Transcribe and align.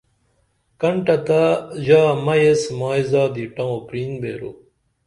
کنٹہ 0.79 1.17
تہ 1.25 1.41
ژا 1.85 2.01
مئیس 2.25 2.61
مائی 2.79 3.03
زادی 3.11 3.45
ٹَوں 3.55 3.75
کرِن 3.87 4.11
بیرو 4.21 4.51